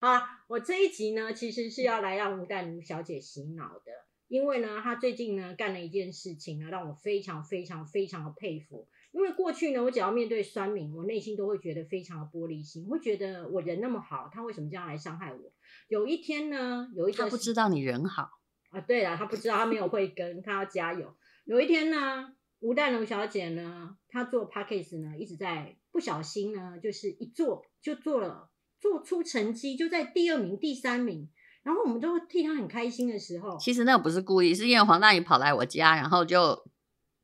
[0.00, 3.92] 啊，我这一集呢，其实是要来让吴淡如小姐洗脑的，
[4.28, 8.88] 因为呢，她最近呢干了一件事情呢，让我非常非常非常的佩服。
[9.12, 15.52] 因为过去呢，我只要面对酸民，我内心都会觉得非常的玻璃心，会觉得我人那么好，他为什么这样来伤害我？
[15.88, 18.30] 有一天呢，有一他不知道你人好
[18.70, 21.14] 啊，对了，他不知道，他没有慧根，他要加油。
[21.44, 28.49] 有一天呢，吴淡如小姐呢，她做 p a c k a g e 呢，一直在不小心呢，就是一做就做了。
[28.80, 31.28] 做出成绩就在第二名、第三名，
[31.62, 33.58] 然后我们都替他很开心的时候。
[33.58, 36.58] 其实那个不是故意，是因为黄大宇跑来我家，然后就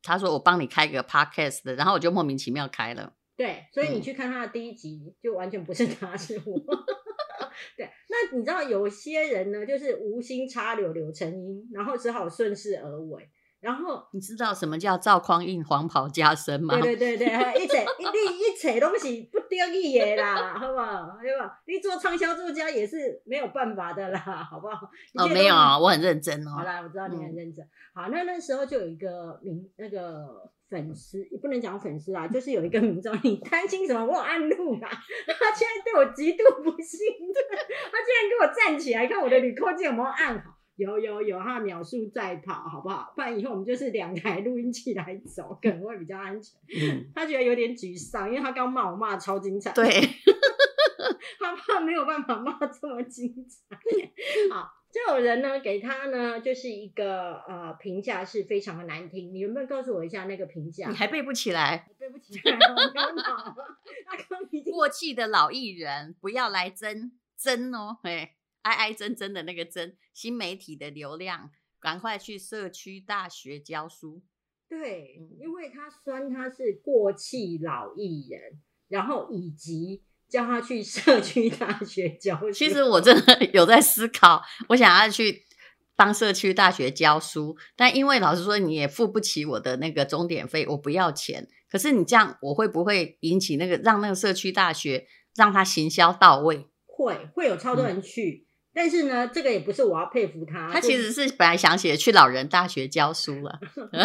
[0.03, 3.15] 他说我帮你开个 podcast 的，然后我就莫名其妙开了。
[3.37, 6.59] 对，所以你去看他的第一集，就完全不是他，是我。
[7.77, 13.29] 对，那你知道有些人呢，就是无心插柳柳成荫，然后只好顺势而为。
[13.67, 16.79] 然后你知道什么叫赵匡胤黄袍加身吗？
[16.81, 21.19] 对对对对， 一切一你一切东西不得意的啦，好不好？
[21.21, 21.59] 对吧？
[21.67, 24.89] 你做畅销作家也是没有办法的啦，好不好？
[25.19, 26.51] 哦，没有啊，我很认真哦。
[26.59, 27.69] 好啦，我知道你很认真。
[27.93, 34.07] 好，那那时候就有一个名那个粉丝，也不能讲粉丝啦，就是有一个民众，你担心什么？
[34.07, 37.59] 我暗录啊，他竟然对我极度不信任，
[37.91, 40.56] 他竟然给我站起来看我的铝扣件有没有按好。
[40.77, 43.13] 有有有，他秒数在跑，好不好？
[43.17, 47.11] 不然以后我们就是两台录音器来走，可能会比较安全。
[47.15, 49.73] 他觉得有点沮丧，因为他刚骂我骂超精彩。
[49.73, 49.85] 对，
[51.41, 53.77] 他怕没有办法骂这么精彩。
[54.53, 59.33] 好，就有人呢给他呢就是一个呃评价是非常的难听。
[59.33, 60.89] 你有没有告诉我一下那个评价？
[60.91, 61.89] 你还背不起来？
[61.99, 63.57] 背不起来，我刚好。
[64.71, 68.33] 过气的老艺人不要来争争哦，嘿。
[68.67, 74.25] 挨挨真真的那个真，新媒体的流量，赶快去社区大学教书。
[74.69, 82.51] 对，因为他酸他是过气老艺人，然后以及叫他去社区大学教书。
[82.51, 85.45] 其实我真的 有在思考，我想要去
[85.95, 91.49] 帮社区大学教书，但因为老师说你也付不起我的那个钟点费，我不要钱。
[91.71, 95.07] 可是你这样，我会不会引起那个让那个社区大学
[95.37, 96.67] 让他行销到位？
[96.87, 98.46] 会，会有超多人去。
[98.77, 100.71] 但是呢，这个也不是我要佩服他。
[100.71, 103.59] 他其实是本来想写去老人大学教书了。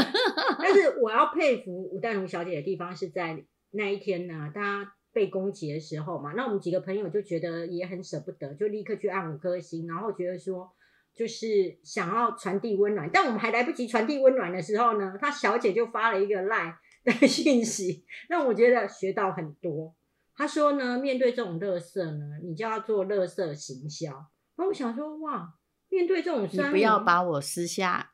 [0.57, 10.71] 但是我要佩服吴淡如小姐的地方是在那一天呢，大家被攻击的时候嘛，那我们几个朋友就觉得也很舍不得，就立刻去按五颗星，然后觉得说
[11.13, 13.09] 就是想要传递温暖。
[13.11, 19.93] 但我们还来不及传递温暖的时候呢，她小姐就发了一个赖的讯息，让我觉得学到很多。
[20.33, 24.27] 她说呢，面对这种乐色呢，你就要做乐色行销。
[24.67, 25.53] 我想说，哇，
[25.89, 28.11] 面对这种，你不要把我私下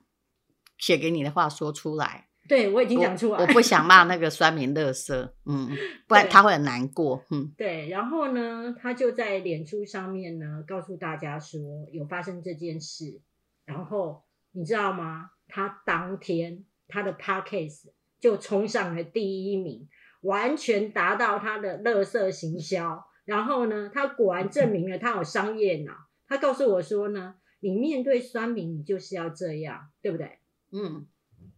[0.78, 2.25] 写给你的话说出来。
[2.47, 5.69] 对我已经讲出来，我不想骂那个酸民乐色，嗯，
[6.07, 7.53] 不然他会很难过，嗯。
[7.57, 11.59] 对，然后呢，他就在脸书上面呢，告诉大家说
[11.91, 13.19] 有发生这件事，
[13.66, 15.31] 然后你知道吗？
[15.50, 17.91] 他当天他的 p a c k a s e
[18.22, 19.90] 就冲上了第一名，
[20.22, 23.06] 完全达到他的乐色行销。
[23.25, 26.06] 然后呢，他果然证明了他有商业脑。
[26.27, 30.39] 他告诉我说呢，你面对酸民，你就是要这样，对不对？
[30.71, 31.07] 嗯，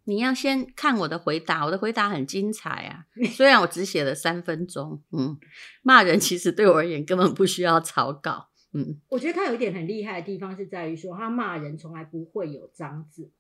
[0.03, 3.07] 你要先看我的回答，我的回答很精彩啊。
[3.35, 5.37] 虽然我只写了三分钟，嗯，
[5.81, 8.99] 骂人其实对我而言根本不需要草稿，嗯。
[9.09, 13.31] 我觉得他有一点很厉害的地方是在于说，他骂人从来不会有脏字。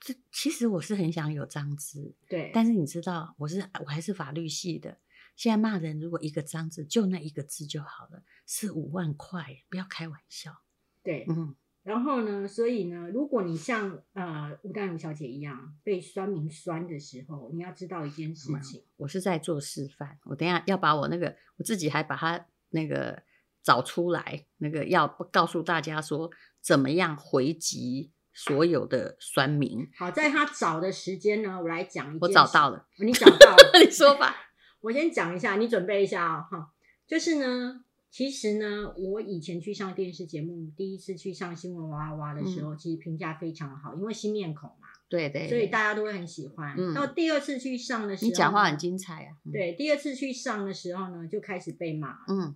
[0.00, 2.50] 这其实我是很想有脏字，对。
[2.54, 4.98] 但是你知道，我是我还是法律系的。
[5.36, 10.62] 现在骂人，如果一个脏字，就那一个字就好了，是五万块，不要开玩笑。
[11.02, 20.18] 对，嗯，然后呢，所以呢，如果你像呃吴淡如小姐一样被酸民酸的时候，你要知道一件事情，我是在做示范。
[20.24, 23.22] 我等下要把我那个，我自己还把它那个
[23.62, 26.30] 找出来，那个要告诉大家说，
[26.62, 29.86] 怎么样回击所有的酸民。
[29.98, 34.34] 好，在他找的时间呢，我来讲一我找到了，你找到了， 你说吧。
[34.86, 36.70] 我先讲一下，你准备一下啊，哈，
[37.08, 46.94] 就是呢，其实呢，我以前去上电视节目，第一次去上新闻哇哇哇的时候，其实评价非常好，因为新面孔嘛，对对，所以大家都会很喜欢。
[46.94, 49.34] 到第二次去上的时候，你讲话很精彩啊。
[49.52, 52.18] 对，第二次去上的时候呢，就开始被骂。
[52.28, 52.54] 嗯，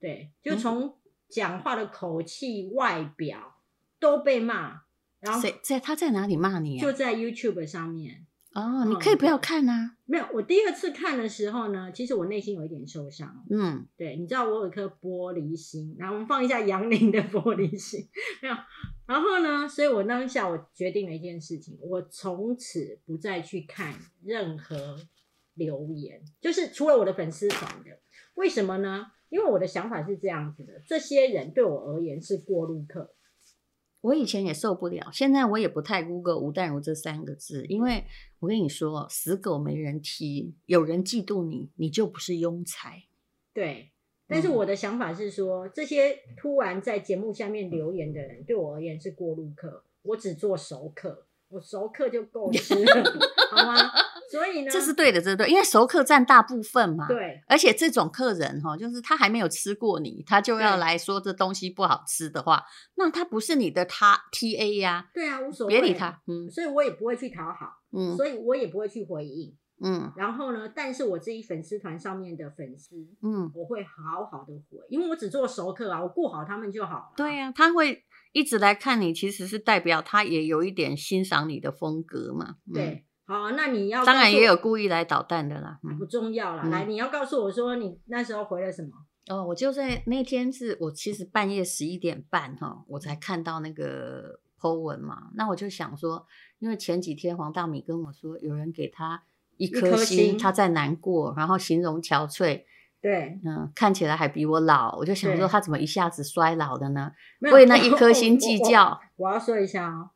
[0.00, 0.96] 对，就从
[1.28, 3.56] 讲话的口气、外表
[3.98, 4.80] 都被骂。
[5.20, 6.80] 然后在他在哪里骂你？
[6.80, 8.26] 就在 YouTube 上面。
[8.52, 9.96] 哦，你可以不要看啊。
[10.06, 13.44] 没有，我第二次看的时候呢，其实我内心有一点受伤。
[13.48, 18.08] 嗯，对，你知道我有一颗玻璃心，然后我们放一下杨林的玻璃心，
[18.42, 18.54] 没有。
[19.06, 23.94] 然后呢，所以我当下我决定了一件事情，我从此不再去看
[24.24, 24.98] 任何
[25.54, 27.98] 留言，就是除了我的粉丝团的。
[28.34, 29.06] 为什么呢？
[29.28, 33.14] 因为我的想法是这样子的，这些人对我而言是过路客。
[34.02, 38.04] 我以前也受不了，现在我也不太 Google 吴淡如这三个字，因为
[38.38, 43.02] 我跟你说，死狗没人踢，有人嫉妒你，你就不是庸才。
[43.52, 43.90] 对，
[44.26, 53.04] 但是我的想法是说，这些突然在节目下面留言的人，对我而言是过路客，我只做熟客，我熟客就够吃了，
[53.52, 53.90] 好吗？
[54.30, 57.08] 所以呢，这是对的，这是对，因为熟客占大部分嘛。
[57.08, 62.62] 对，而且这种客人哈，就是他还没有吃过你，他就要来说这东西不好吃的话，
[62.94, 66.22] 那他不是你的他 T A 呀、对啊，无所谓，别理他。
[66.28, 69.56] 嗯所以我也不会去讨好，嗯所以我也不会去回应。
[69.82, 77.12] 嗯然后呢，但是我自己粉丝团上面的粉丝，嗯，我会好好的回，因为我只做熟客啊，我顾好他们就好了。
[77.16, 82.56] 对呀、他会一直来看你，其实是代表他也有一点欣赏你的风格嘛。
[82.66, 85.78] 嗯，对，好，那你要当然也有故意来捣蛋的啦。
[85.84, 86.62] 嗯不重要啦。
[86.64, 88.90] 嗯来，你要告诉我说你那时候回了什么？
[89.28, 95.28] 哦，我就在那天是我其实半夜十一点半哈，我才看到那个 po 文嘛。
[95.34, 96.26] 那我就想说，
[96.58, 99.22] 因为前几天黄大米跟我说，有人给他
[99.56, 102.64] 一颗颗星，星他在难过，然后形容憔悴，
[103.00, 104.96] 对，嗯，看起来还比我老。
[104.96, 107.12] 我就想说，他怎么一下子衰老的呢？
[107.52, 108.58] 为那一颗我星计。
[108.58, 109.00] 较。
[109.16, 110.10] 我我我要说一下哦，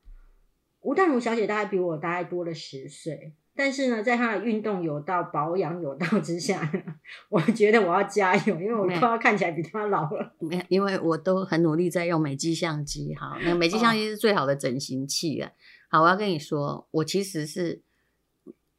[0.85, 6.83] 吴淡如小姐大概比我大概多了十岁，但是呢，在她的运动有道、保养有道之下呢，
[7.31, 10.35] 我觉得我要加油，因为我没快要看起来比她老了。
[10.41, 15.51] 没因为我都很努力在用美肌相机，好，那美肌相机是最好的整形器啊。
[15.89, 17.81] 好，我要跟你说，我其实是，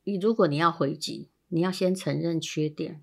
[0.03, 3.01] 你如果你要回击，你要先承认缺点。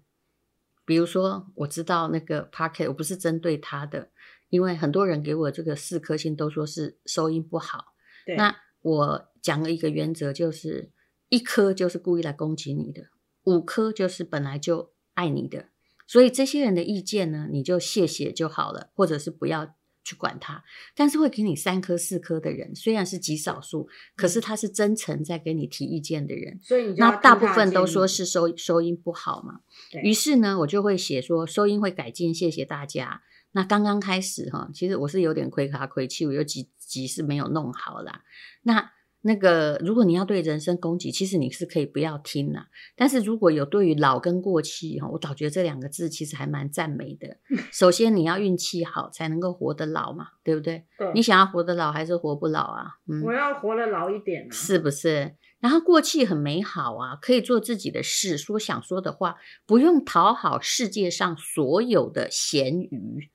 [0.85, 4.11] 比如说，我知道那个 Pocket，我不是针对他的，
[4.49, 7.95] 因为很多人给我这个四颗星都说是收音不好。
[8.27, 10.91] 对，那我讲了一个原则，就是
[11.29, 13.05] 一颗就是故意来攻击你的，
[13.45, 15.67] 五颗就是本来就爱你的。
[16.07, 19.75] 所以这些人的意见呢，你就谢谢就好了，或者是不要
[20.05, 20.63] 去管他。
[20.95, 26.59] 但是会给你三颗、四颗的人，虽然是极少数，可是他是真诚在给你提意见的人。
[26.63, 33.23] 所以你那大部分都说是收收音不好嘛，对于是呢，我就会写说收音会改进，谢谢大家。
[33.53, 38.23] 那刚刚开始哈，其实我是有点亏卡亏气，我有几集是没有弄好啦。
[38.63, 38.91] 那
[39.25, 42.67] 那个，如果你要对人身攻击，其实你是可以不要听啦。
[42.97, 47.37] 但是如果有对于老跟过气哈，我倒觉得这两个字其实还蛮赞美的。
[47.71, 50.87] 首先你要运气好，才能够活得老嘛，对不对？
[50.99, 52.87] 对你想要活得老还是活不老啊？
[53.07, 54.51] 嗯，我要活得老一点啊。
[54.51, 55.37] 是不是？
[55.61, 63.31] 然后过气很美好啊，可以做自己的事，说想说的话，不用讨好世界上所有的咸鱼。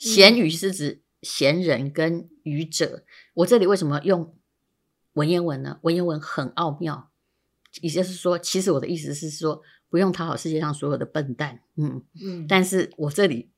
[0.00, 3.04] 咸鱼是指闲人跟愚者。
[3.34, 4.34] 我这里为什么用
[5.12, 5.78] 文言文呢？
[5.82, 7.10] 文言文很奥妙，
[7.82, 11.60] 也就是说，其实我的意思是说，不用讨好世界上所有的笨蛋。
[11.76, 13.50] 嗯，嗯，但是我这里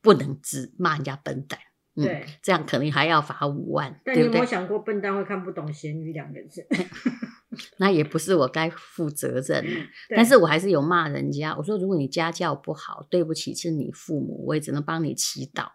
[0.00, 1.58] 不能只骂人家笨蛋。
[1.96, 2.24] 嗯，对。
[2.40, 4.20] 这样可能还要罚五万，但你？
[4.20, 6.64] 有没有想过，笨蛋会看不懂“咸鱼”两个字？
[7.78, 9.70] 那也不是我该负责任的。
[10.14, 15.66] 但是我还是有骂人家，我说如果你家教不好，对不起是你父母，我也只能帮你祈祷。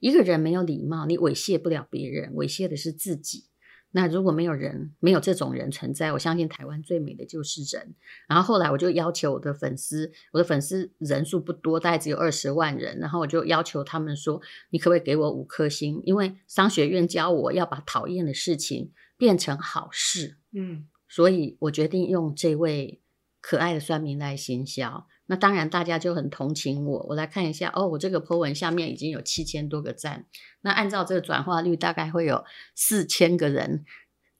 [0.00, 3.46] 一个人没有礼貌，你猥亵不了别人，猥亵的是自己。
[3.96, 7.94] 那如果没有人，没有这种人存在，我相信台湾最美的就是人。
[8.26, 12.98] 然后后来我就要求我的粉丝，我的粉丝人数不多，大概只有二十万人。
[12.98, 14.40] 然后我就要求他们说，
[14.70, 16.02] 你可不可以给我五颗星？
[16.04, 20.38] 因为商学院教我要把讨厌的事情变成好事。
[20.52, 23.00] 嗯，所以我决定用这位
[23.40, 25.06] 可爱的酸民来行销。
[25.26, 27.06] 那当然，大家就很同情我。
[27.08, 30.26] 我来看一下，哦，我这个 po 文下面已经有七千多个赞。
[30.60, 33.84] 那按照这个转化率，大概会有四千个人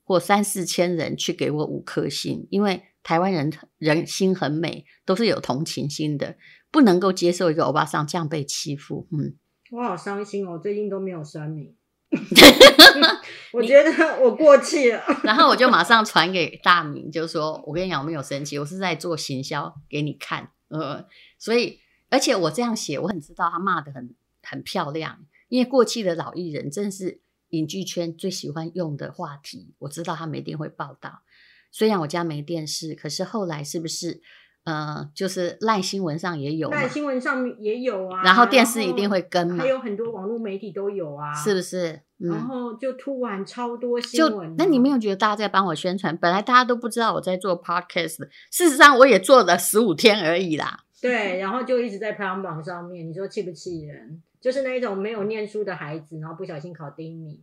[0.03, 6.37] 或三四千人去给我五颗星，因为台湾人人心很美，都是有同情心的，
[6.71, 9.09] 不能够接受一个欧巴桑这样被欺负。
[9.11, 9.35] 嗯，
[9.73, 11.75] 我好伤心哦，最近都没有酸民。
[13.53, 13.91] 我觉得
[14.23, 15.03] 我过气了。
[15.25, 21.07] 然后我就马上传给大明，就说：“我跟你讲，我没有生气，我是在做行销给你看。”呃，
[21.39, 29.75] 所以而且我这样写，我很知道他骂的很很漂亮，因为过气的老艺人真是影剧圈最喜欢用的话题。
[29.81, 31.23] 我知道他们一定会报道。
[31.71, 34.23] 虽然我家没电视，可是后来是不是
[34.63, 36.89] 呃，就是赖新闻上也有赖？
[36.89, 42.04] 新闻上面也有啊，然后电视一定会跟嘛还，有很多网络媒体都有啊，是不是？
[42.19, 42.41] 然嗯。
[42.47, 46.17] 后就突然超多新闻啊，那你没有觉得大家在帮我宣传？
[46.17, 50.81] 本来大家都不知道我在做 podcast，事实上我也做了十五天而已啦。
[51.01, 54.23] 对，然后就一直在排行榜上面，你说气不气人？
[54.41, 57.39] 就是那一种没有念书的孩子，然后不小心考第一名。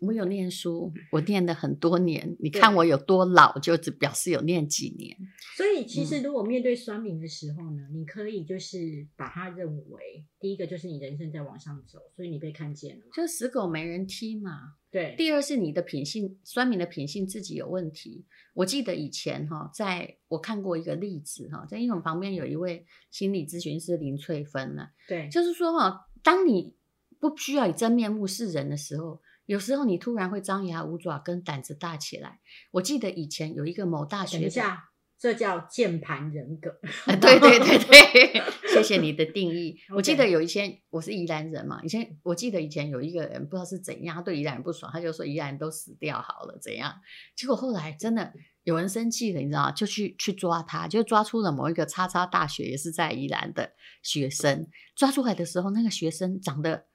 [0.00, 2.36] 我有念书，我念了很多年。
[2.40, 5.16] 你看我有多老，就只表示有念几年。
[5.56, 13.04] 所以其嗯实如果面对酸民的时候呢，你可以就是把它认为，第一个就是你人生在往上走，所以你被看见了。
[13.14, 14.74] 就死狗没人踢嘛。
[14.90, 18.26] 对，第二是你的品性，酸民的品性自己有问题。
[18.52, 26.76] 我记得以前哈，在我看过一个例子哈，在英文旁边有一位心理咨询师林翠芬呢，对，就是说哈，当你
[27.18, 32.40] 不需要以真面目示人的时候，有时候你突然会张牙舞爪，跟胆子大起来。
[32.72, 34.84] 我记得以前有一个某大学的，等一下，
[35.18, 36.70] 这叫键盘人格。
[37.06, 39.78] 啊，对对对对， 谢谢你的定义。
[39.94, 46.94] 我记得有一天我是宜兰人嘛，以前我记得以前有一个人不知道是怎样，他对宜兰人不爽，他就说宜兰人都死掉好了怎样？
[47.36, 48.32] 结果后来真的
[48.62, 49.72] 有人生气了，你知道吗？
[49.72, 53.72] 就去去抓他，就抓出了某一个叉叉大学也是在宜兰的
[54.02, 54.66] 学生。
[54.96, 56.86] 抓出来的时候，那个学生长得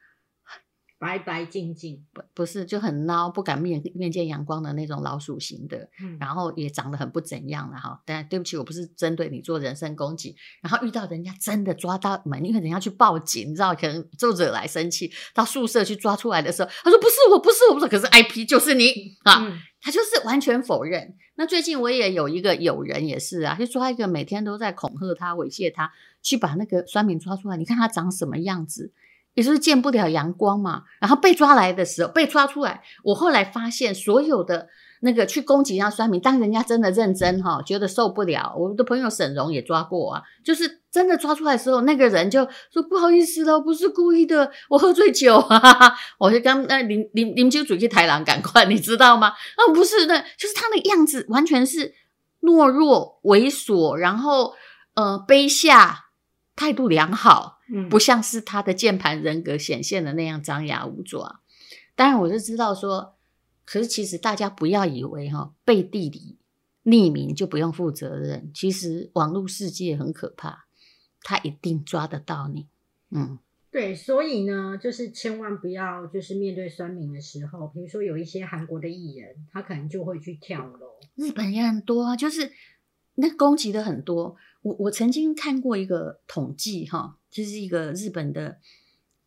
[0.99, 8.01] 白白净净，不不是就很孬，不敢面面见阳光的那种老鼠型的，嗯，然后也长得很不怎样了哈。
[8.05, 10.35] 但对不起，我不是针对你做人身攻击。
[10.61, 21.15] 然后遇到人家真的抓到门，因为人家去报警，你知道，可能就惹来生气，到宿舍去抓出来的时候，他说不是我，不是我，不是，可是 IP 就是你啊，嗯他就是完全否认。
[21.35, 25.89] 那最近我也有一个友人也是啊，就抓一个每天都在恐吓他、猥亵他，
[26.21, 28.91] 去把那个酸民抓出来，你看他长什么样子。
[29.33, 34.67] 也就是见不了阳光嘛，然后被抓来的时候，被抓出来，我后来发现所有的
[35.01, 49.29] 那个去攻击人家酸民，当人家真的认真哈，觉得受不了，我的朋友沈荣也抓过啊，就是真的抓出来的时候，那个人就说不好意思了，不是故意的，我喝醉酒啊，我就刚那林 林林秋主去台狼赶快，你知道吗？
[49.29, 51.93] 啊，不是的，就是他的样子完全是
[52.41, 54.53] 懦弱、猥琐，然后
[54.95, 56.07] 呃卑下，
[56.57, 57.58] 态度良好。
[57.71, 61.41] 嗯，不像是他的键盘人格显现的那样张牙舞爪。
[61.95, 63.15] 当然，我就知道说，
[63.65, 66.37] 可是其实大家不要以为哈背地里
[66.85, 68.49] 匿名就不用负责任。
[68.53, 70.65] 其实网络世界很可怕，
[71.21, 72.67] 他一定抓得到你。
[73.11, 73.37] 嗯，
[73.69, 80.87] 对，所以呢，就是千万不要就是面对酸民的时候，比如说有一些韩国的艺人，他可能就会去跳楼。
[81.15, 82.51] 日本也很多啊，就是
[83.15, 84.37] 那攻击的很多。
[84.61, 88.59] 我我曾经看过一个统计哈，就是一个日本的，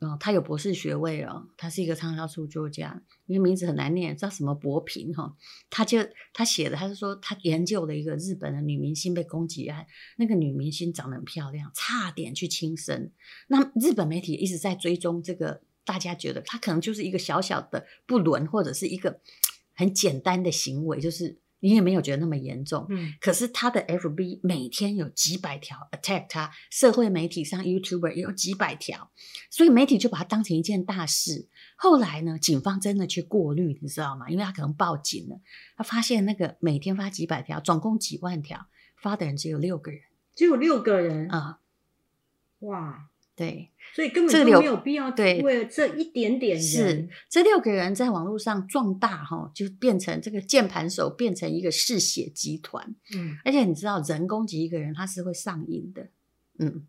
[0.01, 5.37] 哦，他有博士学位哦，他是一个畅销书作家，因为名字很难念，叫什么博平哈，
[5.71, 5.99] 他就
[6.33, 13.13] 他写的，他是说他研究了一个日本的女明星被攻击案，那个女明星长得很漂亮，差点去轻生，
[13.47, 19.21] 那日本媒体一直在追踪这个，大家觉得她可能就是一个小小的不伦，或者是一个
[19.75, 22.85] 很简单的行为，就是你也没有觉得那么严重。
[22.91, 29.13] 嗯，可是他的 FB 每天有几百条 attack 他，社会媒体上 YouTuber 也有几百条，
[29.49, 31.49] 所以媒体就把它当成一件大事。
[31.77, 34.29] 后来呢，警方真的去过滤，你知道吗？
[34.29, 35.41] 因为他可能报警了，
[35.77, 38.67] 他发现那个每天发几百条，总共几万条，
[38.97, 40.01] 发的人只有六个人
[40.35, 41.61] 只有六个人，啊、
[42.61, 43.09] 哇！
[43.35, 52.95] 对，所以根本就没有必要对为了这一点点是，这六个人在网络上壮大哈，就变成这个键盘手，变成一个嗜血集团。
[53.15, 56.11] 嗯，而且你知道，人攻击一个人，他是会上瘾的。
[56.59, 56.87] 嗯，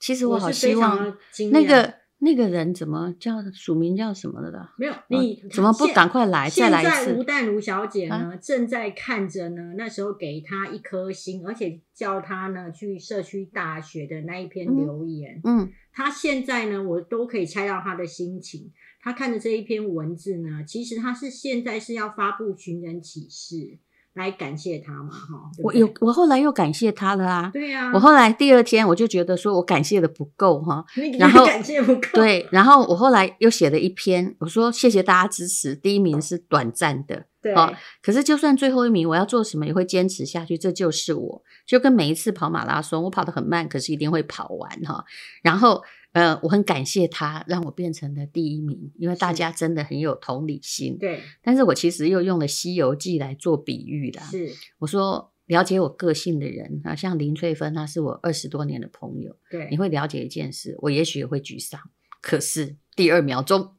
[0.00, 1.16] 其实我好希望
[1.52, 1.94] 那个
[2.24, 4.74] 那个人怎么叫署名叫什么的啦？
[4.78, 15.40] 没有你呃怎么不赶快来再来一现在吴淡如小姐呢，正在看着呢，那时候给她一颗星，而且叫她呢去社区大学的那一篇嗯留言。
[15.44, 18.72] 嗯，她现在呢，我都可以猜到她的心情。
[19.00, 23.78] 她看着这一篇文字呢，其实她是现在是要发布寻人启事
[24.14, 25.50] 来感谢他嘛，哈。
[25.62, 27.50] 我有我后来又感谢他了啊。
[27.52, 30.84] 对呀、啊，我后来第二天我就觉得说我感谢的不够哈，
[31.32, 37.72] 后感谢不够，对，然后我后来又写了一篇，我说谢谢大家支持，第一名是短暂的，对哦
[38.02, 41.42] 可是就算最后一名，我要做什么也会坚持下去，这就是我。
[41.66, 45.04] 就跟每一次跑马拉松，我跑得很慢，可是一定会跑完哈。
[45.42, 45.82] 然后
[46.12, 50.96] 呃，我很感谢他让我变成了第一名，因为大家真的很有同理心。
[50.98, 54.22] 对但是我其实又用了《西游记》来做比喻啦。
[54.24, 61.80] 是，我说了解我个性的人啊，像林翠芬，她是我二十多年的朋友，对你会了解一件事，我也许也会沮丧，
[62.22, 63.74] 可是第二秒钟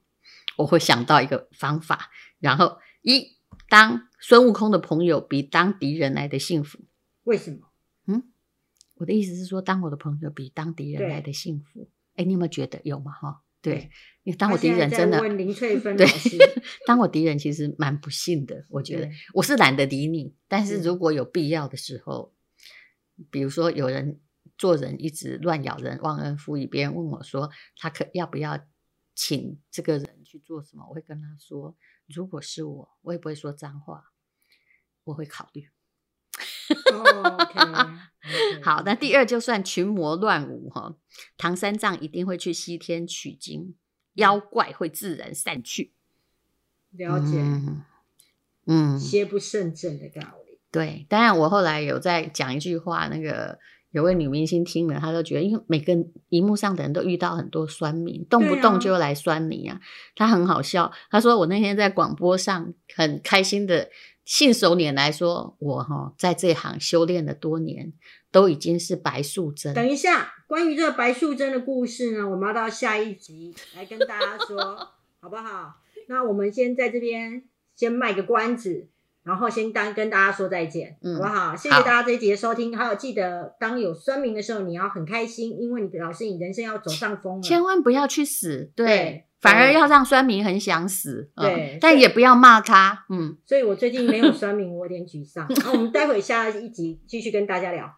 [0.58, 3.35] 我会想到一个方法，然后一
[3.70, 6.80] 当孙悟空的朋友比当敌人来的幸福。
[7.24, 7.72] 为什么？
[8.08, 8.32] 嗯？
[8.96, 11.90] 我的意思是说，当我的朋友比当敌人来的幸福。
[12.16, 12.80] 哎，你有没有觉得？
[12.84, 13.12] 有吗？
[13.12, 13.74] 哈，对。
[13.74, 13.90] 对，
[14.24, 16.06] 因为当我敌人真的问林翠芬 对。
[16.06, 16.38] 老师，
[16.88, 19.10] 当我敌人其实蛮不幸的，我觉得。
[19.34, 22.34] 我是懒得理你，但是是如果有必要的时候，
[23.30, 24.20] 比如说有人
[24.58, 28.66] 做人一直乱咬人、忘恩负义，别人问我说他可要不要
[29.14, 31.78] 请这个人去做什么，我会跟他说，
[32.08, 34.12] 如果是我，我也不会说脏话，
[35.06, 35.70] 我会考虑。
[38.64, 40.98] 好，那第二就算群魔乱舞哈，
[41.38, 43.76] 唐三藏一定会去西天取经，
[44.14, 45.94] 妖怪会自然散去。
[46.90, 47.84] 了解，嗯
[48.66, 50.60] 嗯，邪不胜正的道理。
[50.72, 51.06] 对。
[51.08, 53.60] 当然，我后来有在讲一句话，那个
[53.96, 55.96] 有位女明星听了，她都觉得，因为每个
[56.28, 59.80] 荧幕上的人都遇到很多酸民，动不动就来酸你啊。
[60.18, 63.90] 她很好笑，她说我那天在广播上很开心的
[64.26, 67.94] 信手拈来说，我哈在这行修炼了多年，
[68.32, 69.74] 都已经是白素贞。
[69.74, 74.58] 等一下，关于这个白素贞的故事呢，我们要到下一集来跟大家说，
[75.22, 75.76] 好不好？
[76.10, 77.46] 那我们先在这边
[77.78, 78.90] 先卖个关子，
[79.26, 81.56] 然后先当跟大家说再见，嗯好不好？
[81.56, 87.42] 谢谢大家这一集的收听，还有记得当有酸民的时候，你要很开心，因为你表示你人生要走上风了。
[87.42, 95.48] 千万不要去死，对，对反而要让酸民很想死，嗯对但也不要骂他，嗯，所以我最近没有酸民，我有点沮丧。
[95.66, 97.92] 那我们待会下一集继续跟大家聊。